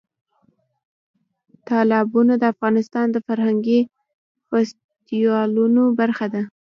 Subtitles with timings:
[1.67, 3.79] تالابونه د افغانستان د فرهنګي
[4.49, 6.41] فستیوالونو برخه ده.